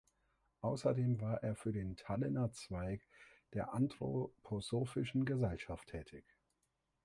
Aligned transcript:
Außerdem 0.61 1.21
war 1.21 1.43
er 1.43 1.55
für 1.55 1.71
den 1.71 1.95
Tallinner 1.95 2.51
Zweig 2.53 3.07
der 3.53 3.71
Anthroposophischen 3.75 5.25
Gesellschaft 5.25 5.89
tätig. 5.89 6.25